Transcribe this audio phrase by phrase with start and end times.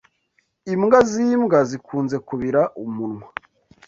[0.73, 3.25] Imbwa zimbwa zikunze kubira umunwa.